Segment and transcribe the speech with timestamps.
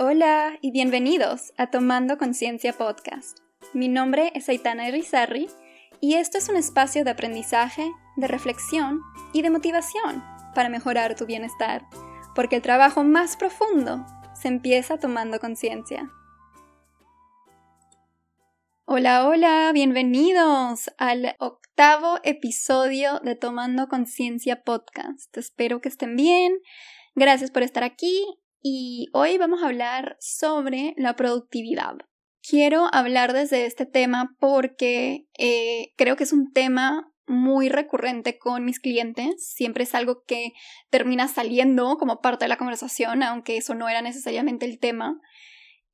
[0.00, 3.40] Hola y bienvenidos a Tomando Conciencia Podcast.
[3.74, 5.48] Mi nombre es Aitana Irizarry
[6.00, 9.00] y esto es un espacio de aprendizaje, de reflexión
[9.32, 10.22] y de motivación
[10.54, 11.84] para mejorar tu bienestar,
[12.36, 14.06] porque el trabajo más profundo
[14.40, 16.08] se empieza tomando conciencia.
[18.84, 25.36] Hola, hola, bienvenidos al octavo episodio de Tomando Conciencia Podcast.
[25.36, 26.52] Espero que estén bien.
[27.16, 31.96] Gracias por estar aquí y hoy vamos a hablar sobre la productividad.
[32.42, 38.64] Quiero hablar desde este tema porque eh, creo que es un tema muy recurrente con
[38.64, 39.52] mis clientes.
[39.52, 40.52] Siempre es algo que
[40.90, 45.20] termina saliendo como parte de la conversación, aunque eso no era necesariamente el tema.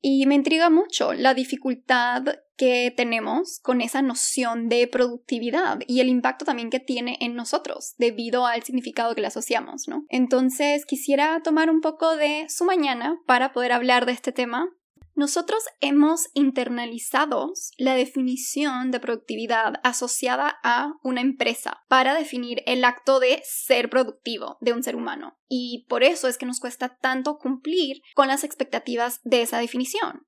[0.01, 2.23] Y me intriga mucho la dificultad
[2.57, 7.95] que tenemos con esa noción de productividad y el impacto también que tiene en nosotros
[7.97, 10.05] debido al significado que le asociamos, ¿no?
[10.09, 14.69] Entonces quisiera tomar un poco de su mañana para poder hablar de este tema
[15.15, 23.21] nosotros hemos internalizado la definición de productividad asociada a una empresa para definir el acto
[23.21, 25.37] de ser productivo de un ser humano.
[25.47, 30.27] Y por eso es que nos cuesta tanto cumplir con las expectativas de esa definición.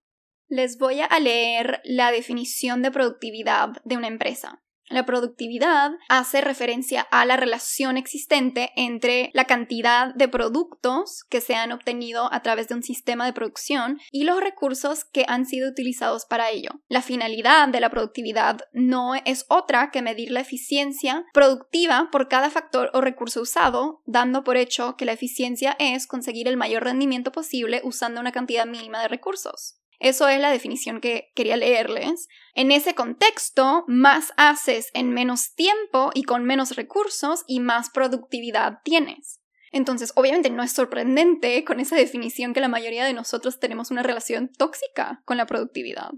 [0.50, 4.62] Les voy a leer la definición de productividad de una empresa.
[4.90, 11.56] La productividad hace referencia a la relación existente entre la cantidad de productos que se
[11.56, 15.70] han obtenido a través de un sistema de producción y los recursos que han sido
[15.70, 16.70] utilizados para ello.
[16.88, 22.50] La finalidad de la productividad no es otra que medir la eficiencia productiva por cada
[22.50, 27.34] factor o recurso usado, dando por hecho que la eficiencia es conseguir el mayor rendimiento
[27.34, 29.82] posible usando una cantidad mínima de recursos.
[30.00, 32.28] Eso es la definición que quería leerles.
[32.54, 38.80] En ese contexto, más haces en menos tiempo y con menos recursos y más productividad
[38.84, 39.42] tienes.
[39.72, 44.04] Entonces, obviamente no es sorprendente con esa definición que la mayoría de nosotros tenemos una
[44.04, 46.12] relación tóxica con la productividad.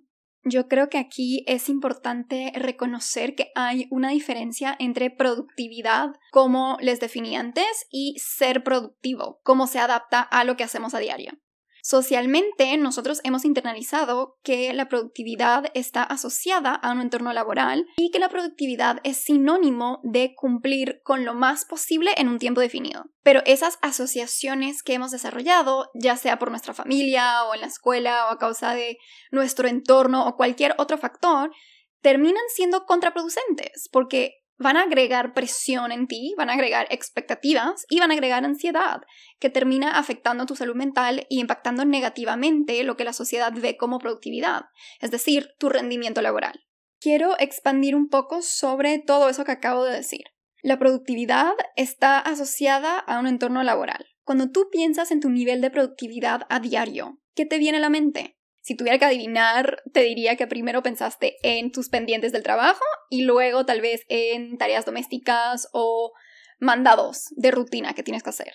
[0.44, 7.00] Yo creo que aquí es importante reconocer que hay una diferencia entre productividad, como les
[7.00, 11.34] definí antes, y ser productivo, cómo se adapta a lo que hacemos a diario.
[11.82, 18.20] Socialmente, nosotros hemos internalizado que la productividad está asociada a un entorno laboral y que
[18.20, 23.06] la productividad es sinónimo de cumplir con lo más posible en un tiempo definido.
[23.24, 28.28] Pero esas asociaciones que hemos desarrollado, ya sea por nuestra familia o en la escuela
[28.28, 28.98] o a causa de
[29.32, 31.52] nuestro entorno o cualquier otro factor,
[32.02, 38.00] terminan siendo contraproducentes porque van a agregar presión en ti, van a agregar expectativas y
[38.00, 39.02] van a agregar ansiedad,
[39.40, 44.00] que termina afectando tu salud mental y impactando negativamente lo que la sociedad ve como
[44.00, 44.66] productividad,
[45.00, 46.66] es decir, tu rendimiento laboral.
[47.00, 50.25] Quiero expandir un poco sobre todo eso que acabo de decir.
[50.62, 54.06] La productividad está asociada a un entorno laboral.
[54.25, 57.90] Cuando tú piensas en tu nivel de productividad a diario, ¿qué te viene a la
[57.90, 58.39] mente?
[58.62, 63.24] Si tuviera que adivinar, te diría que primero pensaste en tus pendientes del trabajo y
[63.24, 66.12] luego tal vez en tareas domésticas o
[66.59, 68.53] mandados de rutina que tienes que hacer.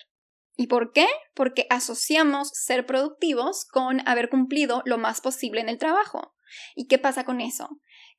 [0.57, 1.07] ¿Y por qué?
[1.33, 6.33] Porque asociamos ser productivos con haber cumplido lo más posible en el trabajo.
[6.75, 7.69] ¿Y qué pasa con eso?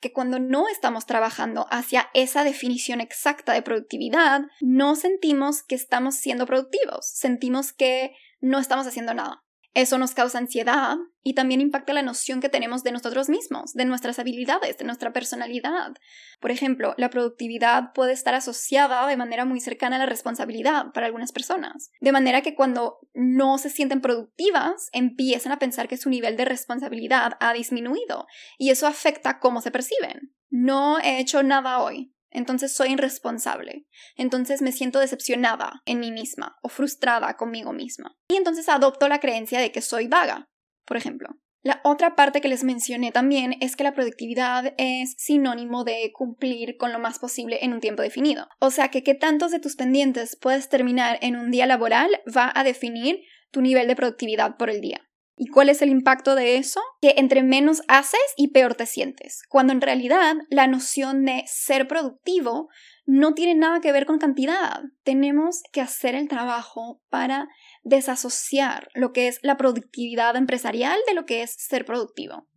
[0.01, 6.17] Que cuando no estamos trabajando hacia esa definición exacta de productividad, no sentimos que estamos
[6.17, 9.46] siendo productivos, sentimos que no estamos haciendo nada.
[9.77, 13.85] Eso nos causa ansiedad y también impacta la noción que tenemos de nosotros mismos, de
[13.85, 15.93] nuestras habilidades, de nuestra personalidad.
[16.41, 21.05] Por ejemplo, la productividad puede estar asociada de manera muy cercana a la responsabilidad para
[21.05, 21.91] algunas personas.
[22.01, 26.47] De manera que cuando no se sienten productivas, empiezan a pensar que su nivel de
[26.47, 28.27] responsabilidad ha disminuido
[28.57, 30.35] y eso afecta cómo se perciben.
[30.49, 33.87] No he hecho nada hoy entonces soy irresponsable.
[34.17, 38.17] Entonces me siento decepcionada en mí misma o frustrada conmigo misma.
[38.29, 40.49] Y entonces adopto la creencia de que soy vaga,
[40.85, 41.31] por ejemplo.
[41.63, 46.77] La otra parte que les mencioné también es que la productividad es sinónimo de cumplir
[46.77, 48.47] con lo más posible en un tiempo definido.
[48.61, 52.53] O sea que qué tantos de tus pendientes puedes terminar en un día laboral va
[52.55, 53.21] a definir
[53.51, 55.06] tu nivel de productividad por el día.
[55.39, 56.81] ¿Y cuál es el impacto de eso?
[57.03, 61.87] Que entre menos haces y peor te sientes, cuando en realidad la noción de ser
[61.87, 62.69] productivo
[63.05, 64.81] no tiene nada que ver con cantidad.
[65.05, 67.49] Tenemos que hacer el trabajo para
[67.85, 72.49] desasociar lo que es la productividad empresarial de lo que es ser productivo.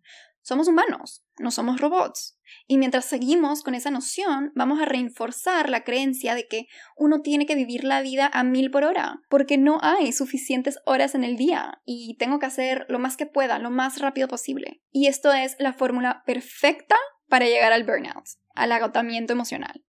[0.50, 2.40] Somos humanos, no somos robots.
[2.66, 6.66] Y mientras seguimos con esa noción, vamos a reforzar la creencia de que
[6.98, 11.14] uno tiene que vivir la vida a mil por hora, porque no hay suficientes horas
[11.14, 14.82] en el día y tengo que hacer lo más que pueda, lo más rápido posible.
[14.90, 16.96] Y esto es la fórmula perfecta
[17.28, 18.26] para llegar al burnout,
[18.56, 19.86] al agotamiento emocional.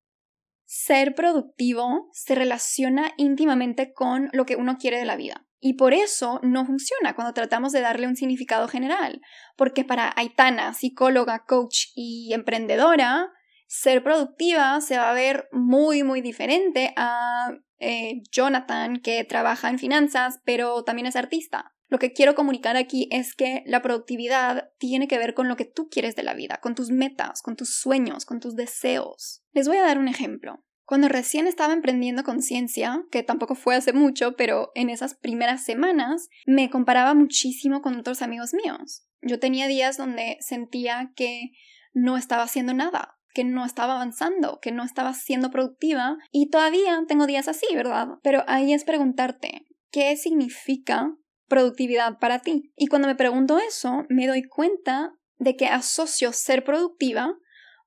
[0.66, 5.46] Ser productivo se relaciona íntimamente con lo que uno quiere de la vida.
[5.60, 9.20] Y por eso no funciona cuando tratamos de darle un significado general,
[9.56, 13.30] porque para Aitana, psicóloga, coach y emprendedora,
[13.66, 19.78] ser productiva se va a ver muy, muy diferente a eh, Jonathan, que trabaja en
[19.78, 21.72] finanzas, pero también es artista.
[21.88, 25.64] Lo que quiero comunicar aquí es que la productividad tiene que ver con lo que
[25.64, 29.42] tú quieres de la vida, con tus metas, con tus sueños, con tus deseos.
[29.52, 30.64] Les voy a dar un ejemplo.
[30.90, 36.28] Cuando recién estaba emprendiendo conciencia, que tampoco fue hace mucho, pero en esas primeras semanas
[36.46, 39.06] me comparaba muchísimo con otros amigos míos.
[39.22, 41.52] Yo tenía días donde sentía que
[41.92, 47.04] no estaba haciendo nada, que no estaba avanzando, que no estaba siendo productiva y todavía
[47.06, 48.08] tengo días así, ¿verdad?
[48.24, 51.14] Pero ahí es preguntarte, ¿qué significa
[51.46, 52.72] productividad para ti?
[52.74, 57.36] Y cuando me pregunto eso, me doy cuenta de que asocio ser productiva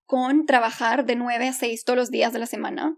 [0.05, 2.95] con trabajar de 9 a 6 todos los días de la semana,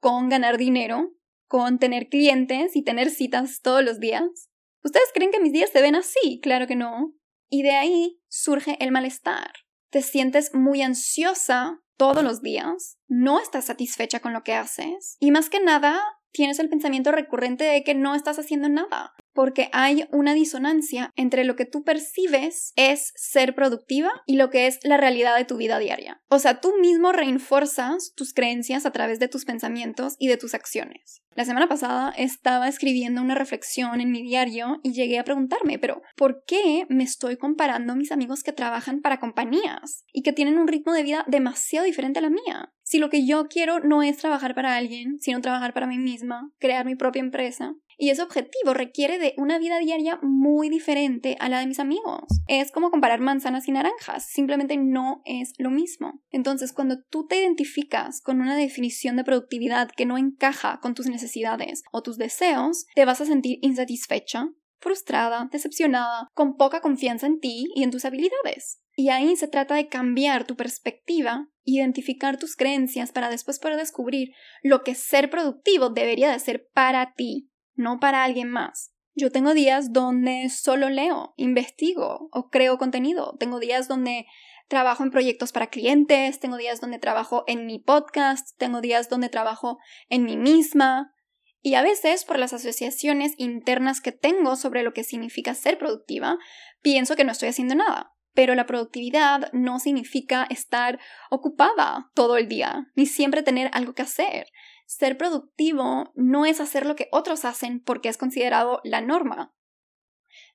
[0.00, 1.12] con ganar dinero,
[1.46, 4.50] con tener clientes y tener citas todos los días.
[4.82, 6.40] ¿Ustedes creen que mis días se ven así?
[6.42, 7.14] Claro que no.
[7.48, 9.52] Y de ahí surge el malestar.
[9.90, 15.30] Te sientes muy ansiosa todos los días, no estás satisfecha con lo que haces y
[15.30, 15.98] más que nada
[16.30, 21.44] tienes el pensamiento recurrente de que no estás haciendo nada porque hay una disonancia entre
[21.44, 25.56] lo que tú percibes es ser productiva y lo que es la realidad de tu
[25.56, 26.20] vida diaria.
[26.28, 30.54] O sea, tú mismo reinforzas tus creencias a través de tus pensamientos y de tus
[30.54, 31.22] acciones.
[31.36, 36.00] La semana pasada estaba escribiendo una reflexión en mi diario y llegué a preguntarme, pero
[36.16, 40.58] ¿por qué me estoy comparando a mis amigos que trabajan para compañías y que tienen
[40.58, 42.72] un ritmo de vida demasiado diferente a la mía?
[42.82, 46.50] Si lo que yo quiero no es trabajar para alguien, sino trabajar para mí misma,
[46.58, 51.48] crear mi propia empresa, y ese objetivo requiere de una vida diaria muy diferente a
[51.48, 52.24] la de mis amigos.
[52.46, 56.20] Es como comparar manzanas y naranjas, simplemente no es lo mismo.
[56.30, 61.06] Entonces, cuando tú te identificas con una definición de productividad que no encaja con tus
[61.06, 67.40] necesidades o tus deseos, te vas a sentir insatisfecha, frustrada, decepcionada, con poca confianza en
[67.40, 68.80] ti y en tus habilidades.
[68.94, 74.30] Y ahí se trata de cambiar tu perspectiva, identificar tus creencias para después poder descubrir
[74.62, 78.92] lo que ser productivo debería de ser para ti no para alguien más.
[79.14, 83.34] Yo tengo días donde solo leo, investigo o creo contenido.
[83.38, 84.26] Tengo días donde
[84.68, 89.28] trabajo en proyectos para clientes, tengo días donde trabajo en mi podcast, tengo días donde
[89.28, 89.78] trabajo
[90.08, 91.14] en mí misma.
[91.62, 96.36] Y a veces, por las asociaciones internas que tengo sobre lo que significa ser productiva,
[96.82, 98.12] pienso que no estoy haciendo nada.
[98.34, 101.00] Pero la productividad no significa estar
[101.30, 104.46] ocupada todo el día, ni siempre tener algo que hacer.
[104.86, 109.54] Ser productivo no es hacer lo que otros hacen porque es considerado la norma.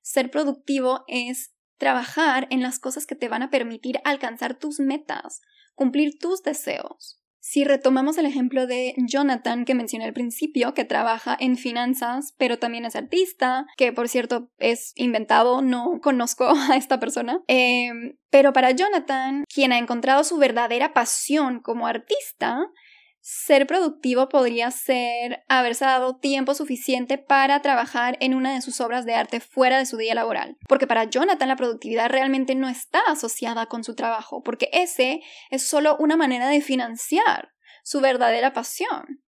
[0.01, 5.41] Ser productivo es trabajar en las cosas que te van a permitir alcanzar tus metas,
[5.75, 7.21] cumplir tus deseos.
[7.43, 12.59] Si retomamos el ejemplo de Jonathan que mencioné al principio, que trabaja en finanzas, pero
[12.59, 18.53] también es artista, que por cierto es inventado, no conozco a esta persona, em, pero
[18.53, 22.59] para Jonathan, quien ha encontrado su verdadera pasión como artista,
[23.21, 29.05] ser productivo podría ser haberse dado tiempo suficiente para trabajar en una de sus obras
[29.05, 30.57] de arte fuera de su día laboral.
[30.67, 35.21] Porque para Jonathan la productividad realmente no está asociada con su trabajo, porque ese
[35.51, 37.51] es solo una manera de financiar
[37.83, 39.23] su verdadera pasión.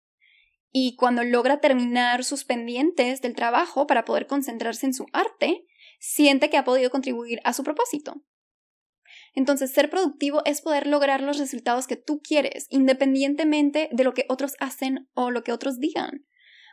[0.71, 5.65] Y cuando logra terminar sus pendientes del trabajo para poder concentrarse en su arte,
[5.99, 8.23] siente que ha podido contribuir a su propósito.
[9.33, 14.25] Entonces, ser productivo es poder lograr los resultados que tú quieres, independientemente de lo que
[14.29, 16.25] otros hacen o lo que otros digan.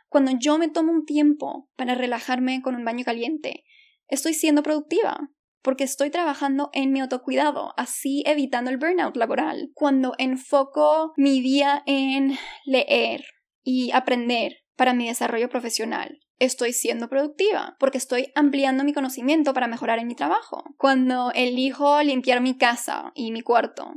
[0.09, 3.63] Cuando yo me tomo un tiempo para relajarme con un baño caliente,
[4.07, 5.29] estoy siendo productiva,
[5.61, 9.71] porque estoy trabajando en mi autocuidado, así evitando el burnout laboral.
[9.73, 13.23] Cuando enfoco mi día en leer
[13.63, 19.67] y aprender para mi desarrollo profesional, estoy siendo productiva, porque estoy ampliando mi conocimiento para
[19.67, 20.63] mejorar en mi trabajo.
[20.75, 23.93] Cuando elijo limpiar mi casa y mi cuarto,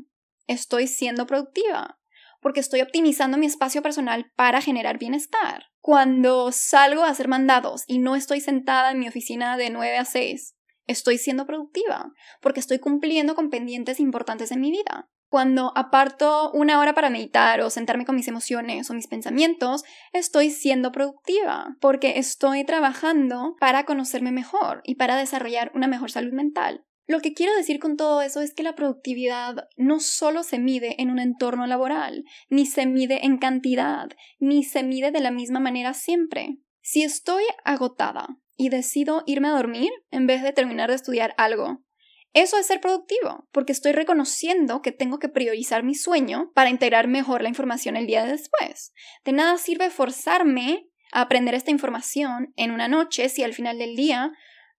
[0.46, 1.98] estoy siendo productiva,
[2.42, 5.68] porque estoy optimizando mi espacio personal para generar bienestar.
[5.80, 10.04] Cuando salgo a hacer mandados y no estoy sentada en mi oficina de 9 a
[10.04, 10.54] 6,
[10.86, 12.12] estoy siendo productiva,
[12.42, 15.08] porque estoy cumpliendo con pendientes importantes en mi vida.
[15.34, 20.50] Cuando aparto una hora para meditar o sentarme con mis emociones o mis pensamientos, estoy
[20.50, 26.84] siendo productiva porque estoy trabajando para conocerme mejor y para desarrollar una mejor salud mental.
[27.08, 31.02] Lo que quiero decir con todo eso es que la productividad no solo se mide
[31.02, 35.58] en un entorno laboral, ni se mide en cantidad, ni se mide de la misma
[35.58, 36.58] manera siempre.
[36.80, 41.80] Si estoy agotada y decido irme a dormir en vez de terminar de estudiar algo,
[42.34, 47.06] eso es ser productivo, porque estoy reconociendo que tengo que priorizar mi sueño para integrar
[47.06, 48.92] mejor la información el día después.
[49.24, 53.94] De nada sirve forzarme a aprender esta información en una noche si al final del
[53.94, 54.32] día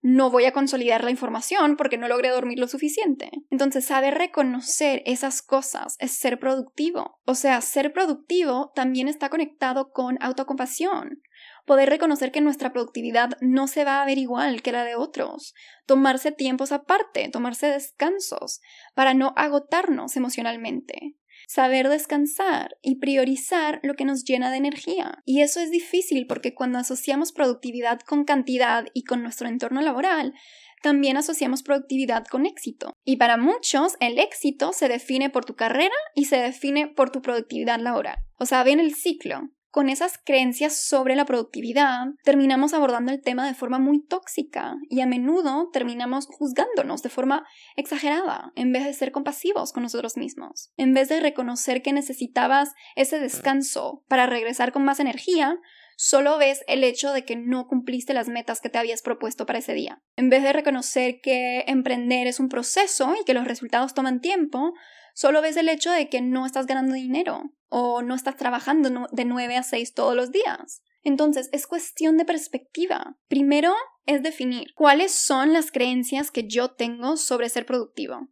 [0.07, 3.31] no voy a consolidar la información porque no logré dormir lo suficiente.
[3.49, 7.19] Entonces, saber reconocer esas cosas es ser productivo.
[7.25, 11.23] O sea, ser productivo también está conectado con autocompasión.
[11.65, 15.53] Poder reconocer que nuestra productividad no se va a ver igual que la de otros.
[15.85, 18.61] Tomarse tiempos aparte, tomarse descansos,
[18.93, 21.15] para no agotarnos emocionalmente
[21.47, 25.21] saber descansar y priorizar lo que nos llena de energía.
[25.25, 30.33] Y eso es difícil porque cuando asociamos productividad con cantidad y con nuestro entorno laboral,
[30.81, 32.93] también asociamos productividad con éxito.
[33.03, 37.21] Y para muchos, el éxito se define por tu carrera y se define por tu
[37.21, 38.17] productividad laboral.
[38.37, 43.45] O sea, ven el ciclo con esas creencias sobre la productividad, terminamos abordando el tema
[43.45, 48.93] de forma muy tóxica y a menudo terminamos juzgándonos de forma exagerada en vez de
[48.93, 50.71] ser compasivos con nosotros mismos.
[50.77, 55.59] En vez de reconocer que necesitabas ese descanso para regresar con más energía,
[55.97, 59.59] solo ves el hecho de que no cumpliste las metas que te habías propuesto para
[59.59, 60.01] ese día.
[60.15, 64.73] En vez de reconocer que emprender es un proceso y que los resultados toman tiempo,
[65.15, 69.25] solo ves el hecho de que no estás ganando dinero o no estás trabajando de
[69.25, 70.83] 9 a 6 todos los días.
[71.01, 73.17] Entonces, es cuestión de perspectiva.
[73.27, 73.73] Primero
[74.05, 78.27] es definir cuáles son las creencias que yo tengo sobre ser productivo.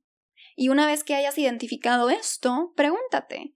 [0.55, 3.55] Y una vez que hayas identificado esto, pregúntate,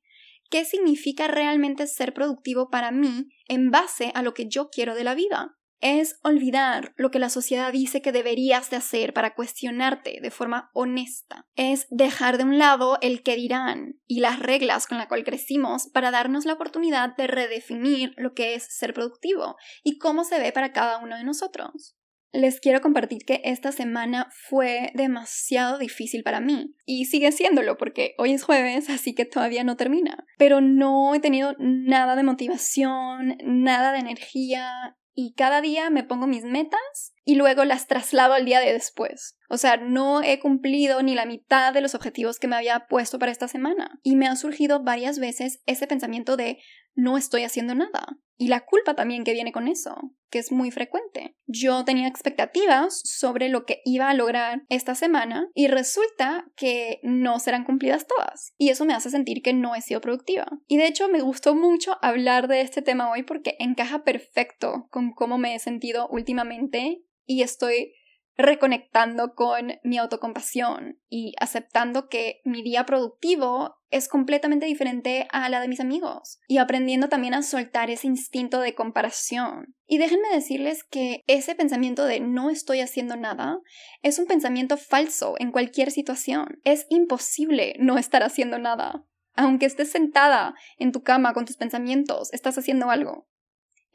[0.50, 5.04] ¿qué significa realmente ser productivo para mí en base a lo que yo quiero de
[5.04, 5.57] la vida?
[5.80, 10.70] Es olvidar lo que la sociedad dice que deberías de hacer para cuestionarte de forma
[10.74, 11.48] honesta.
[11.56, 15.88] Es dejar de un lado el que dirán y las reglas con las cuales crecimos
[15.94, 20.52] para darnos la oportunidad de redefinir lo que es ser productivo y cómo se ve
[20.52, 21.96] para cada uno de nosotros.
[22.34, 28.16] Les quiero compartir que esta semana fue demasiado difícil para mí y sigue siéndolo porque
[28.18, 30.26] hoy es jueves, así que todavía no termina.
[30.38, 36.28] Pero no he tenido nada de motivación, nada de energía, y cada día me pongo
[36.28, 39.36] mis metas y luego las traslado al día de después.
[39.50, 43.18] O sea, no he cumplido ni la mitad de los objetivos que me había puesto
[43.18, 44.00] para esta semana.
[44.04, 46.60] Y me ha surgido varias veces ese pensamiento de
[46.98, 48.18] no estoy haciendo nada.
[48.40, 49.96] Y la culpa también que viene con eso,
[50.30, 51.36] que es muy frecuente.
[51.48, 57.40] Yo tenía expectativas sobre lo que iba a lograr esta semana y resulta que no
[57.40, 58.54] serán cumplidas todas.
[58.58, 60.46] Y eso me hace sentir que no he sido productiva.
[60.68, 65.14] Y de hecho me gustó mucho hablar de este tema hoy porque encaja perfecto con
[65.14, 67.94] cómo me he sentido últimamente y estoy
[68.38, 75.60] reconectando con mi autocompasión y aceptando que mi día productivo es completamente diferente a la
[75.60, 79.76] de mis amigos y aprendiendo también a soltar ese instinto de comparación.
[79.88, 83.60] Y déjenme decirles que ese pensamiento de no estoy haciendo nada
[84.04, 86.60] es un pensamiento falso en cualquier situación.
[86.64, 89.04] Es imposible no estar haciendo nada.
[89.36, 93.28] Aunque estés sentada en tu cama con tus pensamientos, estás haciendo algo.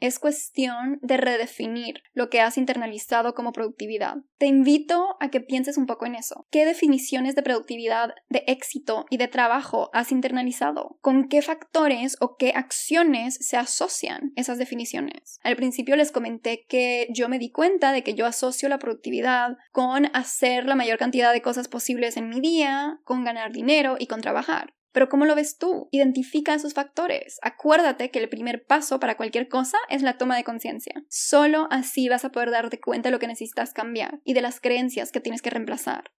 [0.03, 4.17] Es cuestión de redefinir lo que has internalizado como productividad.
[4.37, 6.45] Te invito a que pienses un poco en eso.
[6.51, 10.97] ¿Qué definiciones de productividad, de éxito y de trabajo has internalizado?
[10.99, 15.39] ¿Con qué factores o qué acciones se asocian esas definiciones?
[15.41, 19.55] Al principio les comenté que yo me di cuenta de que yo asocio la productividad
[19.71, 24.07] con hacer la mayor cantidad de cosas posibles en mi día, con ganar dinero y
[24.07, 24.73] con trabajar.
[24.93, 25.89] Pero ¿cómo lo ves tú?
[25.91, 27.39] Identifica esos factores.
[27.41, 31.03] Acuérdate que el primer paso para cualquier cosa es la toma de conciencia.
[31.09, 34.61] Solo así vas a poder darte cuenta de lo que necesitas cambiar y de las
[34.61, 36.11] creencias que tienes que reemplazar.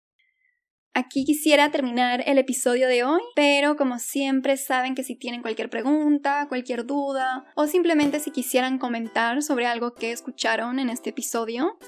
[0.92, 5.70] Aquí quisiera terminar el episodio de hoy, pero como siempre saben que si tienen cualquier
[5.70, 11.78] pregunta, cualquier duda o simplemente si quisieran comentar sobre algo que escucharon en este episodio,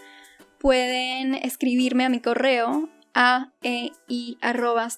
[0.59, 4.39] pueden escribirme a mi correo a e i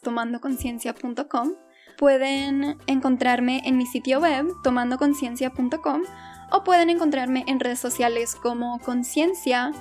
[0.02, 1.67] tomandoconciencia.com
[1.98, 6.02] pueden encontrarme en mi sitio web tomandoconciencia.com
[6.50, 9.74] o pueden encontrarme en redes sociales como conciencia-aei.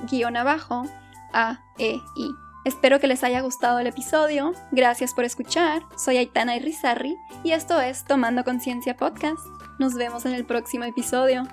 [2.65, 4.51] Espero que les haya gustado el episodio.
[4.71, 5.83] Gracias por escuchar.
[5.95, 9.39] Soy Aitana Irizarry y esto es Tomando Conciencia Podcast.
[9.79, 11.47] Nos vemos en el próximo episodio.